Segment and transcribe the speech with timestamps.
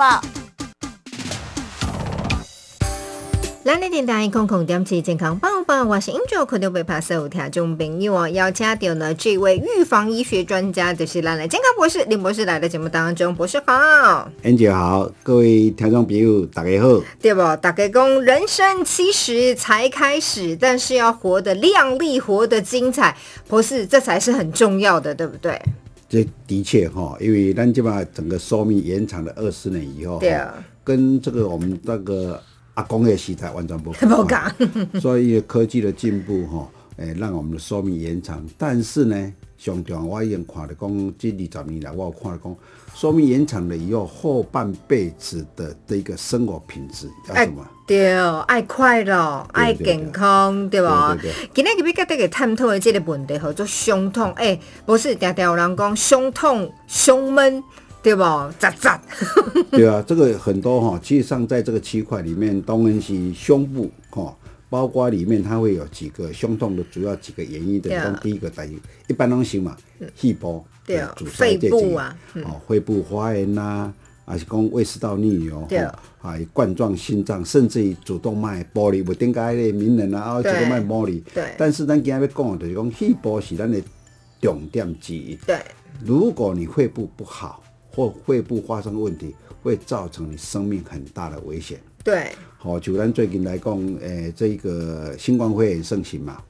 [0.00, 0.18] 报。
[3.62, 14.28] 咱的电台空空点起健康报报，我是 Angel，可能被拍摄有听众朋友哦，邀请到呢这位预防医学专家，就是咱的健康博士林博士来到节目当中，博士好。
[14.42, 17.02] Angel 好，各位听众朋友大家好。
[17.20, 17.40] 对不？
[17.56, 23.14] 大家讲人生七十才开始，但是要活得亮丽，活得精彩，
[23.46, 25.60] 博士这才是很重要的，对不对？
[26.10, 30.52] 这的确哈，因为咱这把整个寿命延长了二十年以后，对啊
[30.82, 32.42] 跟这个我们那个
[32.74, 34.52] 阿公的时代完全不 不讲。
[35.00, 38.44] 所以科技的进步哈，诶，让我们的寿命延长。
[38.58, 42.56] 但是呢，上重要我已经看了讲，这二十年来我有看了讲，
[42.94, 47.62] 说明延长了以后，后半辈子的这一个生活品质要什么？
[47.86, 51.50] 对，爱快乐，爱健康，对吧对对对？
[51.52, 54.32] 今天要跟大家探讨的这个问题，叫做胸痛。
[54.32, 57.62] 哎、不是，常常有人讲胸痛、胸闷，
[58.02, 58.50] 对吧？
[58.58, 58.98] 扎扎，
[59.70, 64.34] 对啊，这个很多哈，其实上在这个区块里面，当然是胸部哈，
[64.70, 67.90] 包括里面它会有几个胸痛的主要几个原因的。
[67.90, 69.76] 对啊讲第一个等于一般东西嘛，
[70.14, 73.92] 肺部对啊阻塞这肺部啊哦，肺部发炎呐，
[74.24, 81.18] 还是讲胃食道逆流，对吼啊，冠状心脏，甚至于主动脉剥离，不顶个迄个名人啊，啊，主动脉剥离。
[81.34, 83.82] 对但是咱今日要讲的就是讲，肺部是咱的
[84.40, 85.34] 重点之一。
[85.46, 85.58] 对，
[86.04, 91.80] 如果你肺部不好，或肺部发生问题，会造成你生命很大的危险。
[92.02, 96.42] 对，好、就咱最近来讲，诶、这个新冠肺炎盛行嘛，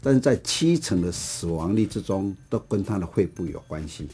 [0.00, 4.08] 但是在七成的死亡率之中，都跟他的肺部有关系。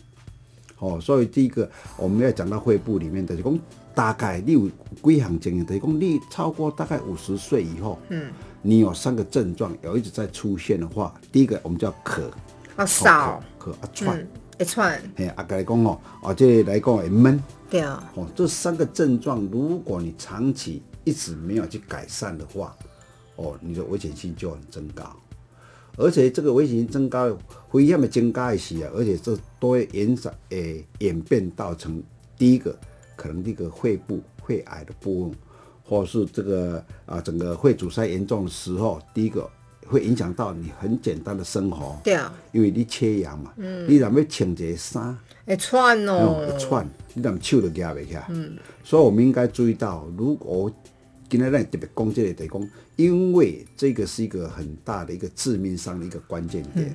[0.74, 3.58] 好、所以第一个我们要讲到肺部里面的，就是讲
[3.94, 4.70] 大概你有
[5.02, 8.30] 几项经验，就是讲你超过大概五十岁以后，嗯，
[8.62, 12.22] 你有三个症状有一直在出现的话，第一个我们叫咳，
[12.76, 14.18] 啊少，咳咳啊喘。
[14.18, 14.28] 嗯，
[14.60, 17.80] 一串，嘿，啊，甲你讲哦，哦，这个来讲会闷，对。
[17.80, 22.76] 啊，哦，这三个症状，如果你长期一直没有去改善的话，
[23.36, 25.14] 哦，你的危险性就很增高，
[25.96, 27.38] 而且这个危险性增高，
[27.70, 32.02] 危险的增加一些啊，而且这都会延展诶演变到成
[32.36, 32.76] 第一个
[33.14, 35.38] 可能这个肺部肺癌的部分，
[35.84, 39.48] 或是这个啊整个肺阻塞严重的时候，第一个
[39.88, 45.18] 会影响到你很简单的生活，对啊，因为你缺氧嘛，你若要穿一个衫。
[45.46, 48.26] 会串哦，哦，一串，你连手都夹袂起来。
[48.28, 50.70] 嗯，所以我们应该注意到，如果
[51.26, 56.94] 今天咱特别讲这个，就是讲，因为这个是一个很大的一个致命伤的一个关键点。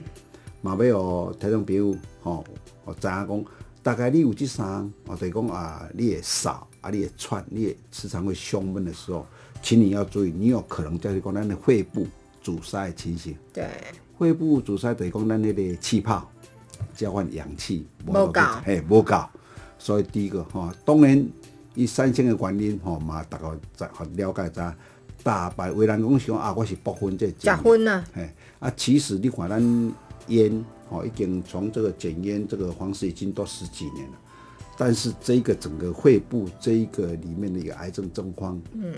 [0.62, 2.46] 嘛要哦，听众朋友，吼、
[2.86, 3.46] 我知影讲，
[3.82, 4.68] 大概你有这三，
[5.08, 9.26] 哦，就是讲啊，你会少，啊，你会喘，你会时常会胸闷的时候，
[9.64, 12.06] 请你要注意，你有可能就是讲咱的肺部
[12.44, 13.36] 阻塞的情形。
[13.52, 13.68] 对，
[14.20, 16.30] 肺部阻塞等于讲咱那个气泡
[16.96, 18.42] 交换氧气不够。
[18.64, 19.24] 嘿，无够。
[19.80, 21.28] 所以第一个吼、当然
[21.74, 24.62] 伊产生的原因吼嘛，大家在了解知。
[25.22, 29.94] 大白为人讲想啊，我是不分这结婚啊，嘿啊，其实你看咱
[30.28, 34.18] 烟吼，已经从这个减烟这个方式已经都十几年了，
[34.78, 38.94] 但是这个整个肺部这一个里面的一个癌症状况，嗯，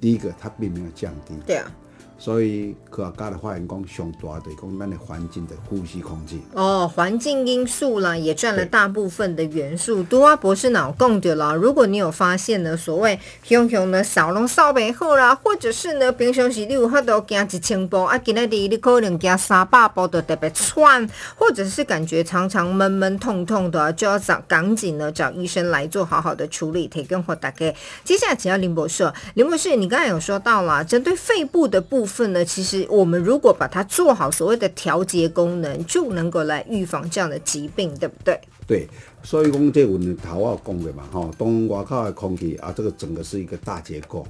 [0.00, 1.70] 第一个它并没有降低，对啊，
[2.18, 6.40] 所以科学家的发言讲，上大的讲咱的环境的呼吸空气。
[6.54, 10.02] 哦，环境因素啦，也占了大部分的元素。
[10.02, 21.06] 杜阿博士脑供的啦，如果你有发现呢，所谓熊熊呢扫拢扫袂好啦，或者是呢平常时你有法度行一千步，啊，今日你可能行三百步就特别喘，
[21.36, 27.74] 或者是感觉常常闷闷痛痛的，就要找赶紧呢找医生来做好好的处理，提供给大家。
[28.04, 38.40] 接下来请教林博士，林博士，你刚才有说到啦，针对肺部的部分呢，其实我们如果把它做好所谓的调节功能，就能够来预防这样的疾病，对不对？
[38.66, 38.88] 对，
[39.22, 44.26] 所以讲这我们头我讲的嘛，哈，当外口的空气啊，这个整个是一个大结构，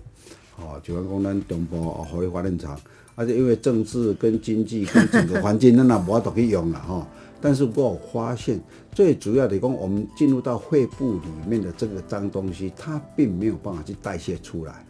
[0.57, 2.79] 哦，就像讲咱中部哦，火力发电厂，
[3.15, 7.07] 而且因为政治跟经济跟整个环境，咱也无法度去用了哈。
[7.41, 8.61] 但是我发现，
[8.93, 14.85] 最主要的讲，我们进入到肺部里面的这个脏东西，它并没有办法去代谢出来。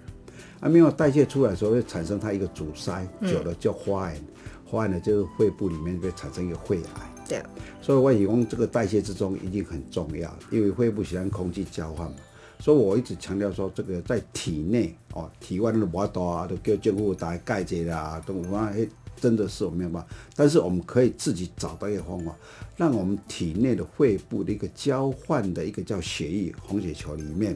[0.61, 4.23] 啊，没有代谢出来的时候，会产生它一个阻塞，久了叫发炎，
[4.71, 7.13] 发炎了就是肺部里面会产生一个肺癌。
[7.29, 7.43] 对，
[7.83, 12.17] 所以我以讲这个代谢之中一定很重要，因为肺部喜欢空气交换嘛。
[12.59, 18.89] 所以我一直强调说，这个在体内哦，体外的无多啊，都叫政府打盖节啦，都啊，嘿，
[19.21, 20.09] 真的是我没有办法。
[20.35, 22.35] 但是我们可以自己找到一个方法，
[22.77, 27.55] 让我们体内的肺部的一个交换的一个叫血液红血球里面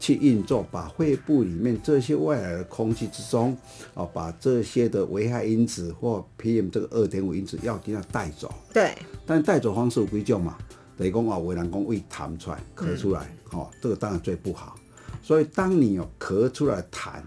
[0.00, 3.56] 去运作，把肺部里面这些外来的空气之中，
[3.94, 8.52] 哦，把这些的危害因子或 PM 这个二点五因子要给它带走。
[8.72, 10.56] 对，但带走方式有几种嘛？
[10.96, 14.74] 等于讲啊，有的人讲胃痰出来、咳出来，哦，这个当然最不好。
[15.22, 17.20] 所以当你有咳出来痰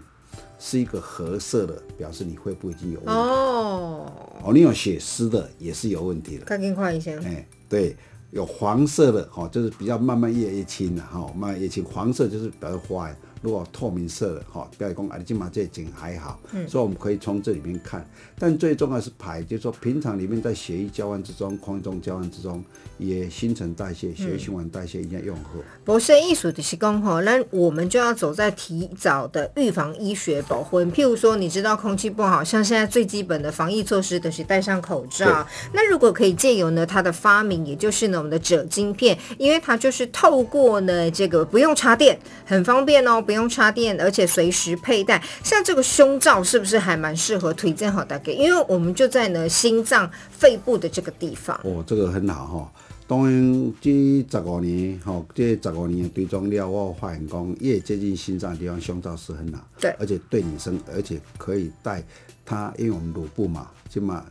[0.58, 3.12] 是一个褐色的，表示你肺部已经有问题。
[3.12, 4.12] 哦，
[4.42, 6.44] 哦，你有血丝的也是有问题的。
[6.44, 7.12] 赶紧快一下。
[7.24, 7.96] 哎，对，
[8.34, 11.84] 有黄色的，哈、就是比较慢慢越来越轻的，哈、慢慢越轻。
[11.84, 18.02] 黄色就是比较坏，如果透明色的，哈、不要讲啊，你今嘛这景还好，所以我们可以从这里面看。
[18.38, 22.64] 但最重要是排，就是说平常里面在血液交换之中、空气中交换之中，
[22.96, 25.50] 也新陈代谢、血液循环代谢一定要用好。
[25.84, 30.80] 博士艺术的是讲吼，那我们就要走在提早的预防医学保护。
[30.80, 35.46] 譬如说，你知道空气不好，像现在最基本的防疫措施就是戴上口罩。
[35.74, 45.22] 那如果可以借由呢它的发明，也就是呢我们的锗晶片，因为它就是透过呢这个不用插电，很方便哦，不用插电，而且随时佩戴。
[45.42, 48.32] 像这个胸罩是不是还蛮适合推荐好大家？
[48.32, 51.60] 因为我们就在呢心脏、肺部的这个地方。
[51.64, 52.72] 哦，这个很好哈。
[53.06, 53.90] 当然，这
[54.30, 62.02] 十五年，吼，这十五年的追踪了，我发现讲越接近心脏的地方，胸罩是很好，对而且对女生，而且可以带
[62.46, 64.24] 它，因为我们乳部嘛，起码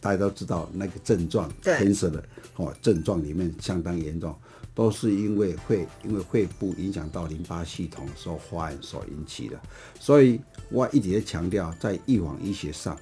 [0.00, 2.20] 大家都知道那个症状对，cancer 的
[2.56, 4.34] 哦症状里面相当严重，
[4.78, 9.60] 都是因为肺，因为肺部影响到淋巴系统所发炎所引起的，
[9.98, 10.40] 所以
[10.70, 12.96] 我一直在强调，在预防医学上，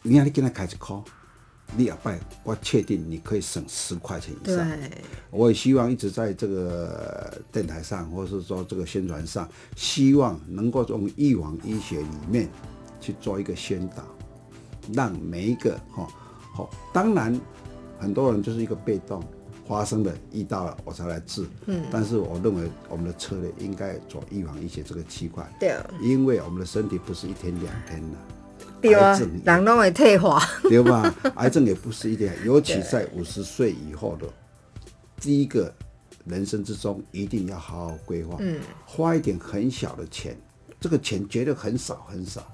[0.00, 0.98] 你看你跟他开一块。
[1.76, 4.66] 你礼拜，我确定你可以省十块钱以，上。
[5.30, 9.46] 我也希望一直在这个电台上，或是说这个宣传上，
[9.76, 12.48] 希望能够从预防医学里面
[12.98, 14.02] 去做一个宣导，
[14.94, 16.08] 让每一个哈
[16.54, 17.38] 好、当然
[17.98, 19.22] 很多人就是一个被动
[19.68, 28.16] 发生的遇到了我才来治，嗯，但是我认为我们的策略应该做预防一些这个区块，对，因为我们的身体不是一天两天的，
[28.80, 30.42] 对啊人拢会退化。
[30.62, 31.14] 对吧？
[31.36, 34.26] 癌症也不是一点， 尤其在五十岁以后的
[35.20, 35.72] 第一个
[36.24, 40.34] 人生之中，一定要好好规划，嗯，花一点很小的钱，
[40.80, 42.46] 这个钱绝对很少很少，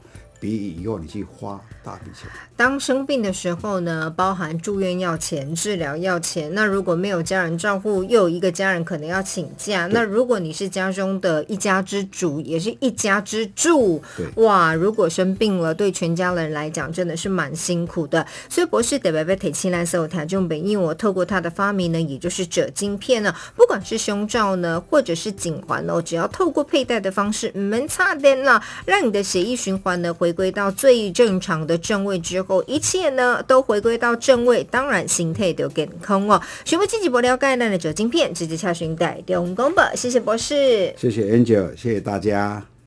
[0.45, 2.29] 比以后你去花大笔钱。
[2.55, 6.53] 当生病的时候呢，包含住院要钱、治疗要钱。
[6.53, 9.87] 那如果没有家人照顾，又有一个家人可能要请假。
[9.87, 18.27] 那如果你是家中的一家之主，也是一家之助，对哇，如果生病了，对全家人来讲真的是蛮辛苦的。
[18.51, 36.39] 所以博士得白白提起来，所有台中本因我透过他的发明呢，也就是褶晶片呢，不管是胸罩呢，或者是颈环哦，只要透过佩戴的方式，门擦点了，让你的血液循环呢回归到最正常的正位之后，一切呢都回归到正位，当然心态就健康哦。
[36.67, 40.93] 询问积极博了解咱的锗晶片，直接查询台中公报，谢谢博士。
[40.99, 42.74] 谢谢 Angel，谢谢大家。